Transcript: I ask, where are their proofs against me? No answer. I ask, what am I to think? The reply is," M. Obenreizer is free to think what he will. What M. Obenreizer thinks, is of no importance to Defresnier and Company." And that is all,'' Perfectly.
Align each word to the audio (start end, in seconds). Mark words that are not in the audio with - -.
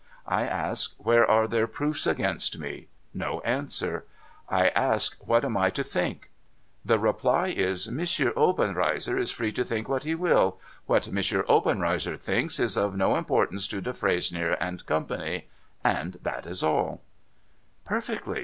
I 0.25 0.47
ask, 0.47 0.95
where 0.97 1.29
are 1.29 1.47
their 1.47 1.67
proofs 1.67 2.07
against 2.07 2.57
me? 2.57 2.87
No 3.13 3.39
answer. 3.41 4.05
I 4.49 4.69
ask, 4.69 5.15
what 5.27 5.45
am 5.45 5.55
I 5.55 5.69
to 5.69 5.83
think? 5.83 6.31
The 6.83 6.97
reply 6.97 7.49
is," 7.49 7.87
M. 7.87 7.99
Obenreizer 8.35 9.19
is 9.19 9.29
free 9.29 9.51
to 9.51 9.63
think 9.63 9.87
what 9.87 10.01
he 10.03 10.15
will. 10.15 10.59
What 10.87 11.07
M. 11.07 11.13
Obenreizer 11.47 12.17
thinks, 12.17 12.59
is 12.59 12.77
of 12.77 12.97
no 12.97 13.15
importance 13.15 13.67
to 13.67 13.79
Defresnier 13.79 14.57
and 14.59 14.83
Company." 14.87 15.49
And 15.83 16.17
that 16.23 16.47
is 16.47 16.63
all,'' 16.63 17.03
Perfectly. 17.93 18.39